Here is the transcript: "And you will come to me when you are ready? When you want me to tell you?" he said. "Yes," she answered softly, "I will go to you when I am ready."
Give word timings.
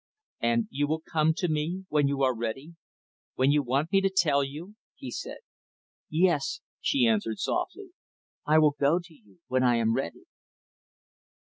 "And 0.39 0.65
you 0.71 0.87
will 0.87 1.01
come 1.11 1.31
to 1.35 1.47
me 1.47 1.85
when 1.89 2.07
you 2.07 2.23
are 2.23 2.33
ready? 2.35 2.73
When 3.35 3.51
you 3.51 3.61
want 3.61 3.91
me 3.91 4.01
to 4.01 4.09
tell 4.09 4.43
you?" 4.43 4.73
he 4.95 5.11
said. 5.11 5.37
"Yes," 6.09 6.61
she 6.79 7.05
answered 7.05 7.37
softly, 7.37 7.91
"I 8.43 8.57
will 8.57 8.73
go 8.79 8.97
to 8.97 9.13
you 9.13 9.41
when 9.45 9.61
I 9.61 9.75
am 9.75 9.93
ready." 9.93 10.23